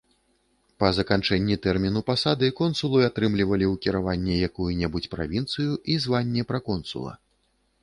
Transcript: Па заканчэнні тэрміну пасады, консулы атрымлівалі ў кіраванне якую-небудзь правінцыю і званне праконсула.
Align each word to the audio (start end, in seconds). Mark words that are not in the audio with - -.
Па 0.83 0.87
заканчэнні 0.99 1.57
тэрміну 1.65 2.01
пасады, 2.07 2.49
консулы 2.61 2.99
атрымлівалі 3.09 3.65
ў 3.73 3.83
кіраванне 3.85 4.41
якую-небудзь 4.49 5.11
правінцыю 5.15 5.71
і 5.95 6.01
званне 6.09 6.49
праконсула. 6.53 7.13